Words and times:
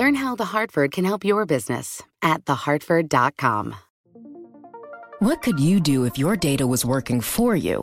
Learn 0.00 0.14
how 0.14 0.34
The 0.34 0.46
Hartford 0.46 0.92
can 0.92 1.04
help 1.04 1.26
your 1.26 1.44
business 1.44 2.02
at 2.22 2.46
thehartford.com. 2.46 3.74
What 5.18 5.42
could 5.42 5.60
you 5.60 5.78
do 5.78 6.04
if 6.06 6.16
your 6.16 6.36
data 6.36 6.66
was 6.66 6.86
working 6.86 7.20
for 7.20 7.54
you 7.54 7.82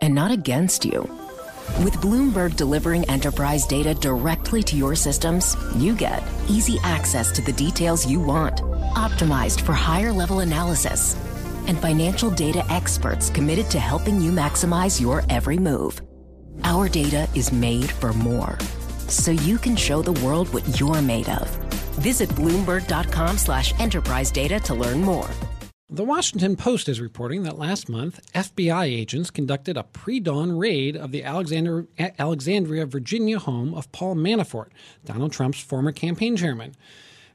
and 0.00 0.14
not 0.14 0.30
against 0.30 0.86
you? 0.86 1.02
With 1.84 2.00
Bloomberg 2.00 2.56
delivering 2.56 3.04
enterprise 3.10 3.66
data 3.66 3.92
directly 3.92 4.62
to 4.62 4.76
your 4.76 4.94
systems, 4.94 5.58
you 5.76 5.94
get 5.94 6.22
easy 6.48 6.78
access 6.84 7.30
to 7.32 7.42
the 7.42 7.52
details 7.52 8.06
you 8.06 8.18
want, 8.18 8.62
optimized 8.96 9.60
for 9.60 9.74
higher 9.74 10.10
level 10.10 10.40
analysis, 10.40 11.16
and 11.66 11.78
financial 11.78 12.30
data 12.30 12.64
experts 12.72 13.28
committed 13.28 13.68
to 13.72 13.78
helping 13.78 14.22
you 14.22 14.30
maximize 14.30 14.98
your 14.98 15.22
every 15.28 15.58
move. 15.58 16.00
Our 16.64 16.88
data 16.88 17.28
is 17.34 17.52
made 17.52 17.90
for 17.90 18.14
more, 18.14 18.56
so 19.08 19.30
you 19.30 19.58
can 19.58 19.74
show 19.74 20.02
the 20.02 20.18
world 20.24 20.52
what 20.52 20.80
you're 20.80 21.02
made 21.02 21.28
of. 21.30 21.57
Visit 21.98 22.28
Bloomberg.com 22.30 23.38
slash 23.38 23.78
enterprise 23.78 24.30
data 24.30 24.60
to 24.60 24.74
learn 24.74 25.00
more. 25.02 25.28
The 25.90 26.04
Washington 26.04 26.54
Post 26.54 26.86
is 26.88 27.00
reporting 27.00 27.44
that 27.44 27.58
last 27.58 27.88
month, 27.88 28.20
FBI 28.34 28.84
agents 28.84 29.30
conducted 29.30 29.78
a 29.78 29.84
pre 29.84 30.20
dawn 30.20 30.58
raid 30.58 30.96
of 30.96 31.12
the 31.12 31.24
Alexander, 31.24 31.86
Alexandria, 32.18 32.84
Virginia 32.84 33.38
home 33.38 33.72
of 33.72 33.90
Paul 33.90 34.14
Manafort, 34.14 34.68
Donald 35.04 35.32
Trump's 35.32 35.60
former 35.60 35.92
campaign 35.92 36.36
chairman. 36.36 36.74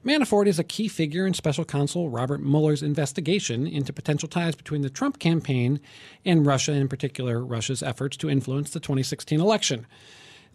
Manafort 0.04 0.46
is 0.46 0.58
a 0.58 0.64
key 0.64 0.86
figure 0.86 1.26
in 1.26 1.34
special 1.34 1.64
counsel 1.64 2.10
Robert 2.10 2.42
Mueller's 2.42 2.82
investigation 2.82 3.66
into 3.66 3.92
potential 3.92 4.28
ties 4.28 4.54
between 4.54 4.82
the 4.82 4.90
Trump 4.90 5.18
campaign 5.18 5.80
and 6.24 6.46
Russia, 6.46 6.72
in 6.72 6.88
particular, 6.88 7.44
Russia's 7.44 7.82
efforts 7.82 8.16
to 8.18 8.30
influence 8.30 8.70
the 8.70 8.80
2016 8.80 9.40
election. 9.40 9.86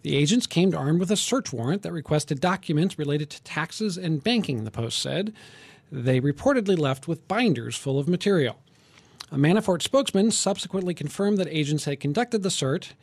The 0.02 0.16
agents 0.16 0.46
came 0.46 0.74
armed 0.74 1.00
with 1.00 1.10
a 1.10 1.16
search 1.16 1.52
warrant 1.52 1.82
that 1.82 1.92
requested 1.92 2.40
documents 2.40 2.98
related 2.98 3.30
to 3.30 3.42
taxes 3.42 3.98
and 3.98 4.22
banking, 4.22 4.64
the 4.64 4.70
Post 4.70 4.98
said 5.00 5.32
they 5.92 6.20
reportedly 6.20 6.78
left 6.78 7.08
with 7.08 7.26
binders 7.26 7.76
full 7.76 7.98
of 7.98 8.08
material. 8.08 8.60
A 9.32 9.36
Manafort 9.36 9.82
spokesman 9.82 10.30
subsequently 10.30 10.94
confirmed 10.94 11.38
that 11.38 11.48
agents 11.48 11.84
had 11.84 12.00
conducted 12.00 12.42
the 12.42 12.50
search 12.50 12.94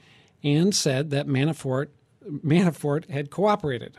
and 0.44 0.74
said 0.76 1.10
that 1.10 1.28
Manafort, 1.28 1.88
Manafort 2.26 3.10
had 3.10 3.30
cooperated. 3.30 3.96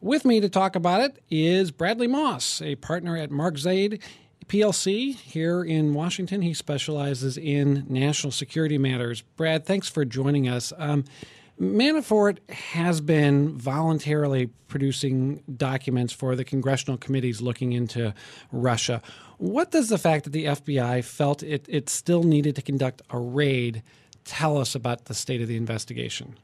With 0.00 0.24
me 0.24 0.40
to 0.40 0.48
talk 0.48 0.76
about 0.76 1.00
it 1.00 1.22
is 1.30 1.70
Bradley 1.70 2.06
Moss, 2.06 2.60
a 2.60 2.74
partner 2.76 3.16
at 3.16 3.30
Mark 3.30 3.56
Zaid 3.56 4.02
PLC 4.46 5.14
here 5.14 5.64
in 5.64 5.94
Washington. 5.94 6.42
He 6.42 6.52
specializes 6.52 7.38
in 7.38 7.86
national 7.88 8.30
security 8.30 8.76
matters. 8.76 9.22
Brad, 9.22 9.64
thanks 9.64 9.88
for 9.88 10.04
joining 10.04 10.48
us. 10.48 10.72
Um, 10.76 11.04
Manafort 11.60 12.38
has 12.50 13.00
been 13.00 13.56
voluntarily 13.56 14.46
producing 14.66 15.42
documents 15.56 16.12
for 16.12 16.34
the 16.34 16.44
congressional 16.44 16.96
committees 16.98 17.40
looking 17.40 17.72
into 17.72 18.12
Russia. 18.50 19.00
What 19.38 19.70
does 19.70 19.88
the 19.88 19.98
fact 19.98 20.24
that 20.24 20.30
the 20.30 20.46
FBI 20.46 21.04
felt 21.04 21.42
it, 21.42 21.64
it 21.68 21.88
still 21.88 22.24
needed 22.24 22.56
to 22.56 22.62
conduct 22.62 23.02
a 23.10 23.18
raid 23.18 23.82
tell 24.24 24.58
us 24.58 24.74
about 24.74 25.04
the 25.04 25.14
state 25.14 25.42
of 25.42 25.48
the 25.48 25.56
investigation? 25.56 26.36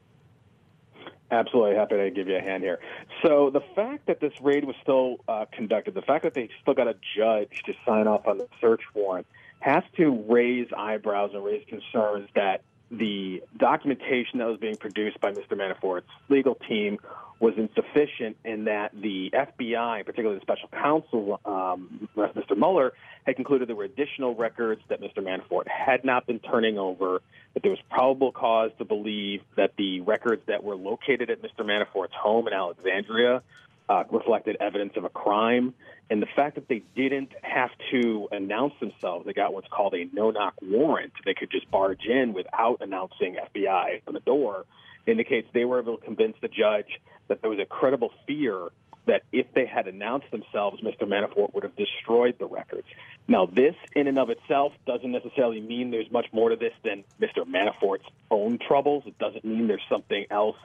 Absolutely 1.29 1.75
happy 1.75 1.95
to 1.95 2.11
give 2.11 2.27
you 2.27 2.37
a 2.37 2.41
hand 2.41 2.63
here. 2.63 2.79
So 3.25 3.49
the 3.49 3.61
fact 3.75 4.05
that 4.07 4.19
this 4.19 4.33
raid 4.41 4.65
was 4.65 4.75
still 4.81 5.17
uh, 5.27 5.45
conducted, 5.51 5.93
the 5.93 6.01
fact 6.01 6.23
that 6.23 6.33
they 6.33 6.49
still 6.61 6.73
got 6.73 6.87
a 6.87 6.95
judge 7.17 7.63
to 7.65 7.73
sign 7.85 8.07
off 8.07 8.27
on 8.27 8.37
the 8.37 8.47
search 8.59 8.81
warrant, 8.93 9.27
has 9.59 9.83
to 9.97 10.23
raise 10.27 10.67
eyebrows 10.75 11.31
and 11.33 11.43
raise 11.43 11.65
concerns 11.67 12.29
that 12.35 12.61
the 12.91 13.41
documentation 13.57 14.39
that 14.39 14.47
was 14.47 14.59
being 14.59 14.75
produced 14.75 15.19
by 15.21 15.31
Mr. 15.31 15.53
Manafort's 15.53 16.09
legal 16.29 16.55
team 16.55 16.99
was 17.39 17.53
insufficient 17.57 18.37
in 18.45 18.65
that 18.65 18.91
the 18.93 19.31
FBI, 19.33 20.05
particularly 20.05 20.37
the 20.37 20.41
special 20.41 20.69
counsel, 20.69 21.39
um, 21.43 22.07
Mr. 22.15 22.55
Mueller, 22.55 22.93
had 23.25 23.35
concluded 23.35 23.67
there 23.67 23.75
were 23.75 23.85
additional 23.85 24.35
records 24.35 24.81
that 24.89 25.01
Mr. 25.01 25.19
Manafort 25.19 25.67
had 25.67 26.05
not 26.05 26.27
been 26.27 26.39
turning 26.39 26.77
over, 26.77 27.21
that 27.53 27.63
there 27.63 27.71
was 27.71 27.79
probable 27.89 28.31
cause 28.31 28.71
to 28.77 28.85
believe 28.85 29.41
that 29.55 29.71
the 29.77 30.01
records 30.01 30.43
that 30.47 30.63
were 30.63 30.75
located 30.75 31.31
at 31.31 31.41
Mr. 31.41 31.65
Manafort's 31.65 32.13
home 32.13 32.47
in 32.47 32.53
Alexandria 32.53 33.41
uh, 33.89 34.03
reflected 34.11 34.57
evidence 34.59 34.93
of 34.95 35.03
a 35.03 35.09
crime. 35.09 35.73
And 36.11 36.21
the 36.21 36.27
fact 36.35 36.55
that 36.55 36.67
they 36.67 36.83
didn't 36.93 37.31
have 37.41 37.69
to 37.91 38.27
announce 38.33 38.73
themselves, 38.81 39.25
they 39.25 39.31
got 39.31 39.53
what's 39.53 39.69
called 39.69 39.93
a 39.93 40.09
no 40.11 40.29
knock 40.29 40.55
warrant. 40.61 41.13
They 41.23 41.33
could 41.33 41.49
just 41.49 41.71
barge 41.71 42.05
in 42.05 42.33
without 42.33 42.79
announcing 42.81 43.37
FBI 43.37 44.01
on 44.05 44.13
the 44.13 44.19
door, 44.19 44.65
indicates 45.07 45.47
they 45.53 45.63
were 45.63 45.79
able 45.79 45.97
to 45.97 46.03
convince 46.03 46.35
the 46.41 46.49
judge 46.49 46.99
that 47.29 47.39
there 47.39 47.49
was 47.49 47.59
a 47.59 47.65
credible 47.65 48.11
fear 48.27 48.67
that 49.05 49.23
if 49.31 49.47
they 49.53 49.65
had 49.65 49.87
announced 49.87 50.29
themselves, 50.31 50.81
Mr. 50.81 51.03
Manafort 51.03 51.53
would 51.53 51.63
have 51.63 51.77
destroyed 51.77 52.35
the 52.39 52.45
records. 52.45 52.87
Now, 53.29 53.45
this 53.45 53.75
in 53.95 54.07
and 54.07 54.19
of 54.19 54.29
itself 54.29 54.73
doesn't 54.85 55.13
necessarily 55.13 55.61
mean 55.61 55.91
there's 55.91 56.11
much 56.11 56.27
more 56.33 56.49
to 56.49 56.57
this 56.57 56.73
than 56.83 57.05
Mr. 57.21 57.45
Manafort's 57.45 58.05
own 58.29 58.59
troubles. 58.59 59.03
It 59.05 59.17
doesn't 59.17 59.45
mean 59.45 59.67
there's 59.67 59.81
something 59.89 60.25
else 60.29 60.57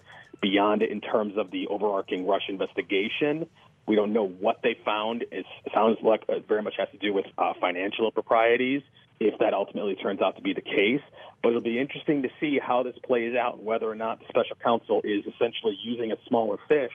beyond 0.42 0.82
it 0.82 0.90
in 0.90 1.00
terms 1.00 1.36
of 1.38 1.52
the 1.52 1.68
overarching 1.68 2.26
Russia 2.26 2.50
investigation. 2.50 3.46
We 3.86 3.94
don't 3.94 4.12
know 4.12 4.26
what 4.26 4.60
they 4.62 4.76
found. 4.84 5.24
It 5.30 5.46
sounds 5.72 5.98
like 6.02 6.24
it 6.28 6.46
very 6.48 6.62
much 6.62 6.74
has 6.78 6.88
to 6.90 6.98
do 6.98 7.12
with 7.12 7.26
uh, 7.38 7.52
financial 7.60 8.06
improprieties, 8.06 8.82
if 9.20 9.38
that 9.38 9.54
ultimately 9.54 9.94
turns 9.94 10.20
out 10.20 10.36
to 10.36 10.42
be 10.42 10.52
the 10.52 10.60
case. 10.60 11.02
But 11.42 11.50
it'll 11.50 11.60
be 11.60 11.78
interesting 11.78 12.22
to 12.22 12.28
see 12.40 12.58
how 12.60 12.82
this 12.82 12.96
plays 13.04 13.36
out, 13.36 13.58
and 13.58 13.64
whether 13.64 13.88
or 13.88 13.94
not 13.94 14.18
the 14.18 14.26
special 14.28 14.56
counsel 14.62 15.02
is 15.04 15.24
essentially 15.26 15.78
using 15.82 16.12
a 16.12 16.16
smaller 16.26 16.58
fish 16.68 16.92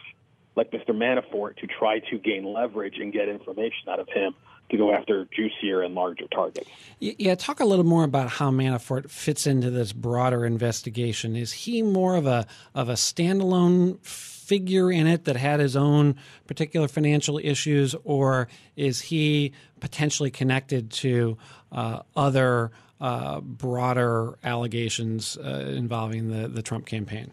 like 0.55 0.71
Mr. 0.71 0.89
Manafort 0.89 1.57
to 1.57 1.67
try 1.67 1.99
to 1.99 2.17
gain 2.17 2.43
leverage 2.43 2.97
and 2.99 3.13
get 3.13 3.29
information 3.29 3.89
out 3.89 3.99
of 3.99 4.09
him 4.09 4.33
to 4.69 4.77
go 4.77 4.93
after 4.93 5.27
juicier 5.35 5.81
and 5.81 5.93
larger 5.95 6.27
targets. 6.27 6.69
Yeah, 6.99 7.35
talk 7.35 7.59
a 7.59 7.65
little 7.65 7.85
more 7.85 8.03
about 8.03 8.29
how 8.29 8.51
Manafort 8.51 9.09
fits 9.09 9.45
into 9.45 9.69
this 9.69 9.93
broader 9.93 10.45
investigation. 10.45 11.35
Is 11.35 11.51
he 11.51 11.81
more 11.81 12.15
of 12.15 12.25
a 12.25 12.47
of 12.73 12.89
a 12.89 12.93
standalone 12.93 14.01
figure 14.05 14.91
in 14.91 15.07
it 15.07 15.25
that 15.25 15.35
had 15.35 15.59
his 15.59 15.75
own 15.75 16.15
particular 16.47 16.87
financial 16.87 17.37
issues, 17.37 17.95
or 18.03 18.47
is 18.75 19.01
he 19.01 19.53
potentially 19.79 20.31
connected 20.31 20.91
to 20.91 21.37
uh, 21.71 21.99
other 22.15 22.71
uh, 22.99 23.41
broader 23.41 24.37
allegations 24.43 25.37
uh, 25.37 25.65
involving 25.75 26.29
the, 26.29 26.47
the 26.47 26.61
Trump 26.61 26.85
campaign? 26.85 27.31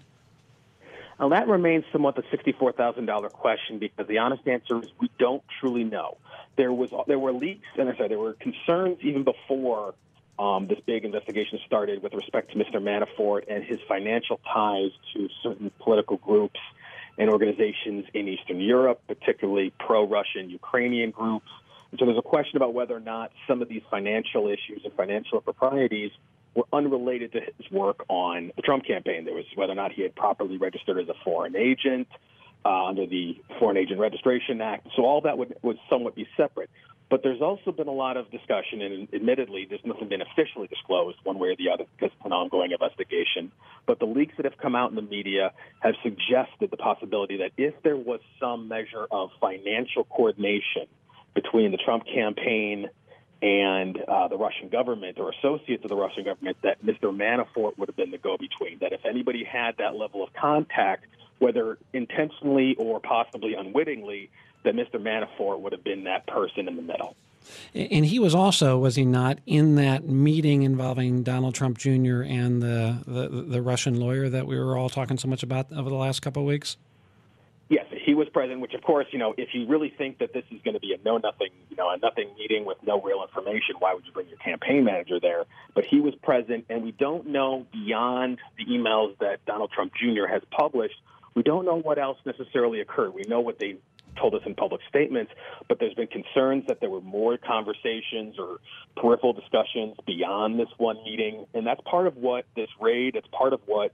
Now, 1.18 1.30
that 1.30 1.48
remains 1.48 1.84
somewhat 1.92 2.14
the 2.14 2.22
$64,000 2.22 3.32
question 3.32 3.78
because 3.78 4.06
the 4.06 4.18
honest 4.18 4.46
answer 4.46 4.80
is 4.82 4.88
we 5.00 5.10
don't 5.18 5.42
truly 5.60 5.84
know. 5.84 6.16
There 6.56 6.72
was 6.72 6.90
there 7.06 7.18
were 7.18 7.32
leaks, 7.32 7.66
and 7.76 7.88
I 7.88 7.96
said 7.96 8.10
there 8.10 8.18
were 8.18 8.34
concerns 8.34 8.98
even 9.02 9.24
before 9.24 9.94
um, 10.38 10.68
this 10.68 10.78
big 10.86 11.04
investigation 11.04 11.58
started 11.66 12.02
with 12.02 12.14
respect 12.14 12.52
to 12.52 12.58
Mr. 12.58 12.76
Manafort 12.76 13.44
and 13.48 13.64
his 13.64 13.78
financial 13.88 14.40
ties 14.52 14.90
to 15.14 15.28
certain 15.42 15.70
political 15.80 16.16
groups 16.18 16.60
and 17.16 17.28
organizations 17.28 18.06
in 18.14 18.28
Eastern 18.28 18.60
Europe, 18.60 19.00
particularly 19.08 19.72
pro-Russian 19.80 20.50
Ukrainian 20.50 21.10
groups. 21.10 21.48
And 21.90 21.98
so 21.98 22.06
there's 22.06 22.18
a 22.18 22.22
question 22.22 22.56
about 22.56 22.74
whether 22.74 22.94
or 22.94 23.00
not 23.00 23.32
some 23.48 23.60
of 23.60 23.68
these 23.68 23.82
financial 23.90 24.46
issues 24.46 24.82
and 24.84 24.92
financial 24.94 25.38
improprieties 25.38 26.12
were 26.58 26.66
unrelated 26.72 27.32
to 27.32 27.40
his 27.40 27.70
work 27.70 28.04
on 28.08 28.50
the 28.56 28.62
Trump 28.62 28.84
campaign. 28.84 29.24
There 29.24 29.34
was 29.34 29.44
whether 29.54 29.72
or 29.72 29.76
not 29.76 29.92
he 29.92 30.02
had 30.02 30.14
properly 30.16 30.56
registered 30.56 30.98
as 30.98 31.08
a 31.08 31.14
foreign 31.24 31.54
agent 31.56 32.08
uh, 32.64 32.86
under 32.86 33.06
the 33.06 33.40
Foreign 33.60 33.76
Agent 33.76 34.00
Registration 34.00 34.60
Act. 34.60 34.88
So 34.96 35.04
all 35.04 35.20
that 35.20 35.38
would, 35.38 35.54
would 35.62 35.78
somewhat 35.88 36.16
be 36.16 36.26
separate. 36.36 36.68
But 37.10 37.22
there's 37.22 37.40
also 37.40 37.70
been 37.70 37.86
a 37.86 37.92
lot 37.92 38.16
of 38.18 38.30
discussion, 38.30 38.82
and 38.82 39.08
admittedly, 39.14 39.66
there's 39.68 39.80
nothing 39.84 40.08
been 40.08 40.20
officially 40.20 40.66
disclosed 40.66 41.16
one 41.22 41.38
way 41.38 41.48
or 41.48 41.56
the 41.56 41.70
other 41.70 41.84
because 41.96 42.12
it's 42.14 42.26
an 42.26 42.32
ongoing 42.32 42.72
investigation. 42.72 43.52
But 43.86 44.00
the 44.00 44.04
leaks 44.04 44.34
that 44.36 44.44
have 44.44 44.58
come 44.58 44.74
out 44.74 44.90
in 44.90 44.96
the 44.96 45.02
media 45.02 45.52
have 45.80 45.94
suggested 46.02 46.70
the 46.70 46.76
possibility 46.76 47.38
that 47.38 47.52
if 47.56 47.72
there 47.82 47.96
was 47.96 48.20
some 48.38 48.68
measure 48.68 49.06
of 49.10 49.30
financial 49.40 50.04
coordination 50.04 50.86
between 51.34 51.70
the 51.70 51.78
Trump 51.78 52.04
campaign 52.04 52.90
and 53.40 53.96
uh, 54.00 54.28
the 54.28 54.36
Russian 54.36 54.68
government 54.68 55.18
or 55.18 55.30
associates 55.30 55.84
of 55.84 55.90
the 55.90 55.96
Russian 55.96 56.24
government 56.24 56.56
that 56.62 56.84
Mr. 56.84 57.14
Manafort 57.14 57.78
would 57.78 57.88
have 57.88 57.96
been 57.96 58.10
the 58.10 58.18
go-between. 58.18 58.78
That 58.80 58.92
if 58.92 59.04
anybody 59.04 59.44
had 59.44 59.76
that 59.78 59.94
level 59.94 60.24
of 60.24 60.32
contact, 60.32 61.06
whether 61.38 61.78
intentionally 61.92 62.74
or 62.76 63.00
possibly 63.00 63.54
unwittingly, 63.54 64.30
that 64.64 64.74
Mr. 64.74 64.96
Manafort 64.96 65.60
would 65.60 65.72
have 65.72 65.84
been 65.84 66.04
that 66.04 66.26
person 66.26 66.66
in 66.68 66.76
the 66.76 66.82
middle. 66.82 67.14
And 67.74 68.04
he 68.04 68.18
was 68.18 68.34
also, 68.34 68.78
was 68.78 68.96
he 68.96 69.04
not, 69.04 69.38
in 69.46 69.76
that 69.76 70.06
meeting 70.06 70.64
involving 70.64 71.22
Donald 71.22 71.54
Trump 71.54 71.78
Jr. 71.78 72.22
and 72.22 72.60
the, 72.60 72.98
the, 73.06 73.28
the 73.28 73.62
Russian 73.62 73.98
lawyer 73.98 74.28
that 74.28 74.46
we 74.46 74.58
were 74.58 74.76
all 74.76 74.88
talking 74.88 75.16
so 75.16 75.28
much 75.28 75.42
about 75.42 75.72
over 75.72 75.88
the 75.88 75.96
last 75.96 76.20
couple 76.20 76.42
of 76.42 76.48
weeks? 76.48 76.76
He 78.08 78.14
was 78.14 78.26
present. 78.30 78.60
Which, 78.60 78.72
of 78.72 78.80
course, 78.80 79.06
you 79.10 79.18
know, 79.18 79.34
if 79.36 79.50
you 79.52 79.66
really 79.68 79.90
think 79.90 80.20
that 80.20 80.32
this 80.32 80.44
is 80.50 80.62
going 80.62 80.72
to 80.72 80.80
be 80.80 80.94
a 80.94 81.04
no 81.04 81.18
nothing, 81.18 81.50
you 81.68 81.76
know, 81.76 81.90
a 81.90 81.98
nothing 81.98 82.30
meeting 82.38 82.64
with 82.64 82.78
no 82.82 83.02
real 83.02 83.22
information, 83.22 83.74
why 83.80 83.92
would 83.92 84.06
you 84.06 84.12
bring 84.12 84.28
your 84.28 84.38
campaign 84.38 84.82
manager 84.82 85.20
there? 85.20 85.44
But 85.74 85.84
he 85.84 86.00
was 86.00 86.14
present, 86.14 86.64
and 86.70 86.82
we 86.82 86.92
don't 86.92 87.26
know 87.26 87.66
beyond 87.70 88.38
the 88.56 88.64
emails 88.64 89.18
that 89.18 89.44
Donald 89.44 89.72
Trump 89.72 89.92
Jr. 89.94 90.26
has 90.26 90.40
published. 90.50 90.94
We 91.34 91.42
don't 91.42 91.66
know 91.66 91.78
what 91.78 91.98
else 91.98 92.16
necessarily 92.24 92.80
occurred. 92.80 93.12
We 93.12 93.24
know 93.28 93.40
what 93.40 93.58
they 93.58 93.76
told 94.16 94.34
us 94.34 94.40
in 94.46 94.54
public 94.54 94.80
statements, 94.88 95.30
but 95.68 95.78
there's 95.78 95.92
been 95.92 96.06
concerns 96.06 96.64
that 96.68 96.80
there 96.80 96.88
were 96.88 97.02
more 97.02 97.36
conversations 97.36 98.36
or 98.38 98.56
peripheral 98.96 99.34
discussions 99.34 99.96
beyond 100.06 100.58
this 100.58 100.70
one 100.78 100.96
meeting. 101.04 101.44
And 101.52 101.66
that's 101.66 101.82
part 101.82 102.06
of 102.06 102.16
what 102.16 102.46
this 102.56 102.70
raid, 102.80 103.16
it's 103.16 103.28
part 103.28 103.52
of 103.52 103.60
what 103.66 103.92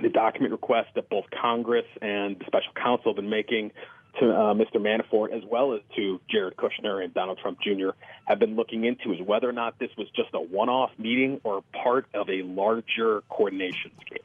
the 0.00 0.08
document 0.08 0.52
request 0.52 0.90
that 0.94 1.08
both 1.08 1.24
Congress 1.30 1.86
and 2.02 2.38
the 2.38 2.44
special 2.46 2.72
counsel 2.74 3.12
have 3.12 3.16
been 3.16 3.30
making 3.30 3.72
to 4.20 4.30
uh, 4.30 4.54
Mr. 4.54 4.76
Manafort 4.76 5.32
as 5.32 5.42
well 5.44 5.74
as 5.74 5.80
to 5.96 6.20
Jared 6.30 6.56
Kushner 6.56 7.02
and 7.02 7.12
Donald 7.12 7.38
Trump 7.38 7.58
Jr. 7.60 7.90
have 8.26 8.38
been 8.38 8.54
looking 8.54 8.84
into 8.84 9.12
is 9.12 9.20
whether 9.20 9.48
or 9.48 9.52
not 9.52 9.78
this 9.78 9.90
was 9.98 10.08
just 10.14 10.28
a 10.34 10.40
one-off 10.40 10.90
meeting 10.98 11.40
or 11.42 11.62
part 11.72 12.06
of 12.14 12.28
a 12.28 12.42
larger 12.42 13.22
coordination 13.28 13.90
scheme. 14.06 14.18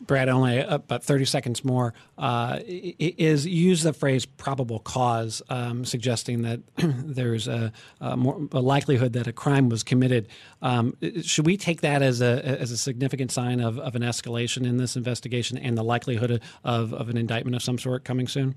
Brad, 0.00 0.28
only 0.28 0.58
about 0.58 1.02
30 1.02 1.24
seconds 1.24 1.64
more, 1.64 1.94
uh, 2.18 2.60
is 2.66 3.46
use 3.46 3.82
the 3.82 3.92
phrase 3.92 4.26
probable 4.26 4.80
cause, 4.80 5.42
um, 5.48 5.84
suggesting 5.84 6.42
that 6.42 6.60
there's 6.76 7.48
a, 7.48 7.72
a, 8.00 8.16
more, 8.16 8.40
a, 8.52 8.60
likelihood 8.60 9.14
that 9.14 9.26
a 9.26 9.32
crime 9.32 9.68
was 9.68 9.82
committed. 9.82 10.28
Um, 10.60 10.96
should 11.22 11.46
we 11.46 11.56
take 11.56 11.80
that 11.80 12.02
as 12.02 12.20
a, 12.20 12.44
as 12.44 12.70
a 12.70 12.76
significant 12.76 13.32
sign 13.32 13.60
of, 13.60 13.78
of 13.78 13.94
an 13.94 14.02
escalation 14.02 14.66
in 14.66 14.76
this 14.76 14.96
investigation 14.96 15.56
and 15.56 15.76
the 15.78 15.84
likelihood 15.84 16.42
of, 16.64 16.92
of 16.92 17.08
an 17.08 17.16
indictment 17.16 17.56
of 17.56 17.62
some 17.62 17.78
sort 17.78 18.04
coming 18.04 18.28
soon? 18.28 18.54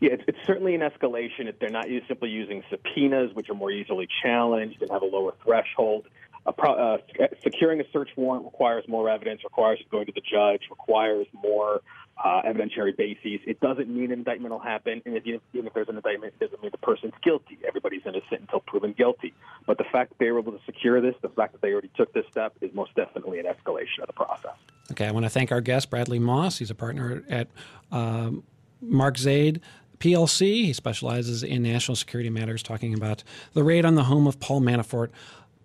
Yeah, 0.00 0.14
it's, 0.14 0.24
it's 0.26 0.38
certainly 0.44 0.74
an 0.74 0.80
escalation. 0.80 1.46
If 1.46 1.60
they're 1.60 1.70
not 1.70 1.86
simply 2.08 2.30
using 2.30 2.64
subpoenas, 2.68 3.34
which 3.34 3.48
are 3.48 3.54
more 3.54 3.70
easily 3.70 4.08
challenged 4.22 4.82
and 4.82 4.90
have 4.90 5.02
a 5.02 5.06
lower 5.06 5.32
threshold 5.44 6.06
uh, 6.46 6.96
securing 7.42 7.80
a 7.80 7.84
search 7.92 8.10
warrant 8.16 8.44
requires 8.44 8.84
more 8.88 9.08
evidence, 9.08 9.42
requires 9.44 9.80
going 9.90 10.06
to 10.06 10.12
the 10.12 10.20
judge, 10.20 10.62
requires 10.70 11.26
more 11.32 11.80
uh, 12.22 12.42
evidentiary 12.42 12.96
bases. 12.96 13.40
It 13.46 13.60
doesn't 13.60 13.88
mean 13.88 14.06
an 14.06 14.18
indictment 14.18 14.52
will 14.52 14.60
happen, 14.60 15.02
and 15.04 15.16
if, 15.16 15.26
even 15.26 15.40
if 15.66 15.74
there's 15.74 15.88
an 15.88 15.96
indictment, 15.96 16.34
it 16.38 16.44
doesn't 16.44 16.62
mean 16.62 16.70
the 16.70 16.78
person's 16.78 17.14
guilty. 17.22 17.58
Everybody's 17.66 18.02
innocent 18.04 18.42
until 18.42 18.60
proven 18.60 18.92
guilty. 18.92 19.34
But 19.66 19.78
the 19.78 19.84
fact 19.84 20.10
that 20.10 20.18
they 20.18 20.30
were 20.30 20.40
able 20.40 20.52
to 20.52 20.60
secure 20.66 21.00
this, 21.00 21.14
the 21.22 21.28
fact 21.30 21.52
that 21.52 21.62
they 21.62 21.72
already 21.72 21.90
took 21.96 22.12
this 22.12 22.24
step, 22.30 22.54
is 22.60 22.72
most 22.74 22.94
definitely 22.94 23.38
an 23.40 23.46
escalation 23.46 24.00
of 24.00 24.06
the 24.06 24.12
process. 24.12 24.56
Okay, 24.90 25.06
I 25.06 25.10
want 25.10 25.24
to 25.24 25.30
thank 25.30 25.52
our 25.52 25.60
guest, 25.60 25.90
Bradley 25.90 26.18
Moss. 26.18 26.58
He's 26.58 26.70
a 26.70 26.74
partner 26.74 27.22
at 27.28 27.48
um, 27.90 28.44
Mark 28.80 29.18
Zaid. 29.18 29.60
PLC. 29.98 30.64
He 30.64 30.72
specializes 30.72 31.44
in 31.44 31.62
national 31.62 31.94
security 31.94 32.28
matters, 32.28 32.60
talking 32.60 32.92
about 32.92 33.22
the 33.52 33.62
raid 33.62 33.84
on 33.84 33.94
the 33.94 34.02
home 34.02 34.26
of 34.26 34.40
Paul 34.40 34.60
Manafort 34.60 35.10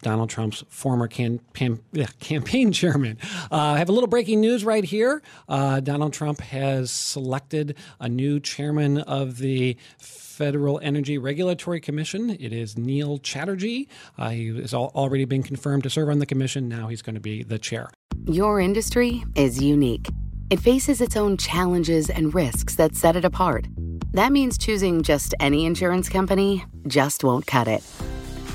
Donald 0.02 0.30
Trump's 0.30 0.64
former 0.70 1.08
can, 1.08 1.40
can, 1.54 1.80
campaign 2.20 2.72
chairman. 2.72 3.18
Uh, 3.52 3.56
I 3.56 3.78
have 3.78 3.90
a 3.90 3.92
little 3.92 4.08
breaking 4.08 4.42
news 4.42 4.64
right 4.64 4.84
here. 4.84 5.22
Uh, 5.48 5.80
Donald 5.80 6.14
Trump 6.14 6.42
has 6.42 6.92
selected 6.92 7.76
a 8.00 8.10
new 8.10 8.40
chairman 8.40 9.00
of 9.00 9.38
the 9.38 9.78
Federal 9.98 10.80
Energy 10.84 11.18
Regulatory 11.18 11.80
Commission. 11.80 12.30
It 12.30 12.54
is 12.54 12.78
Neil 12.78 13.18
Chatterjee. 13.18 13.88
Uh, 14.18 14.30
he 14.30 14.56
has 14.60 14.74
al- 14.74 14.92
already 14.94 15.26
been 15.26 15.42
confirmed 15.42 15.84
to 15.84 15.90
serve 15.90 16.10
on 16.10 16.20
the 16.20 16.28
commission. 16.28 16.70
Now 16.70 16.88
he's 16.88 17.02
going 17.02 17.16
to 17.16 17.22
be 17.22 17.42
the 17.42 17.58
chair. 17.58 17.90
Your 18.26 18.60
industry 18.60 19.24
is 19.36 19.62
unique. 19.62 20.08
It 20.50 20.60
faces 20.60 21.02
its 21.02 21.18
own 21.18 21.38
challenges 21.38 22.10
and 22.10 22.34
risks 22.34 22.76
that 22.76 22.96
set 22.96 23.16
it 23.16 23.26
apart. 23.26 23.68
That 24.14 24.32
means 24.32 24.58
choosing 24.58 25.02
just 25.02 25.34
any 25.40 25.66
insurance 25.66 26.08
company 26.08 26.64
just 26.88 27.24
won't 27.24 27.48
cut 27.48 27.68
it. 27.68 27.84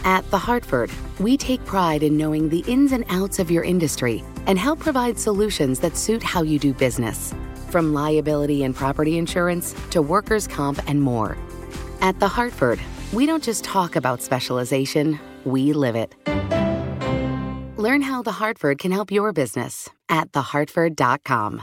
At 0.04 0.28
The 0.32 0.38
Hartford, 0.38 0.90
we 1.20 1.36
take 1.36 1.64
pride 1.64 2.02
in 2.02 2.16
knowing 2.16 2.48
the 2.48 2.64
ins 2.66 2.90
and 2.90 3.04
outs 3.08 3.38
of 3.38 3.52
your 3.52 3.62
industry 3.62 4.24
and 4.46 4.58
help 4.58 4.80
provide 4.80 5.16
solutions 5.16 5.78
that 5.78 5.96
suit 5.96 6.22
how 6.22 6.42
you 6.42 6.58
do 6.58 6.74
business. 6.74 7.32
From 7.70 7.94
liability 7.94 8.64
and 8.64 8.74
property 8.74 9.16
insurance 9.16 9.74
to 9.90 10.02
workers' 10.02 10.48
comp 10.48 10.80
and 10.88 11.00
more. 11.00 11.38
At 12.00 12.18
The 12.18 12.26
Hartford, 12.26 12.80
we 13.12 13.26
don't 13.26 13.44
just 13.44 13.62
talk 13.62 13.94
about 13.94 14.20
specialization, 14.22 15.20
we 15.44 15.72
live 15.72 15.94
it. 15.94 16.16
Learn 17.78 18.02
how 18.02 18.22
The 18.22 18.32
Hartford 18.32 18.78
can 18.78 18.90
help 18.90 19.12
your 19.12 19.32
business 19.32 19.88
at 20.08 20.32
thehartford.com. 20.32 21.62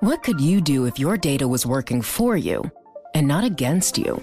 What 0.00 0.22
could 0.22 0.40
you 0.40 0.62
do 0.62 0.86
if 0.86 0.98
your 0.98 1.18
data 1.18 1.46
was 1.46 1.66
working 1.66 2.00
for 2.00 2.38
you 2.38 2.70
and 3.14 3.28
not 3.28 3.44
against 3.44 3.98
you? 3.98 4.22